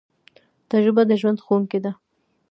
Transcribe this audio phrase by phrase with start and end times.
[0.69, 1.91] تجربه د ژوند ښوونکی ده